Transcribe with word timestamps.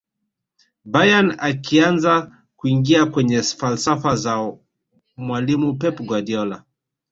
bayern 0.85 1.37
ikaanza 1.49 2.31
kuingia 2.55 3.05
kwenye 3.05 3.41
falsafa 3.41 4.15
za 4.15 4.53
mwalimu 5.17 5.73
pep 5.77 6.01
guardiola 6.01 6.63